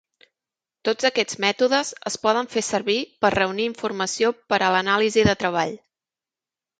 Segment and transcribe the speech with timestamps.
[0.87, 5.75] Tots aquests mètodes es poden fer servir per reunir informació per a l'anàlisi de treball.